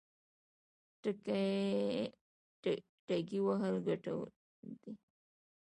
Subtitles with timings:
[3.05, 4.27] ټکی وهل ګټور
[4.81, 4.93] دی.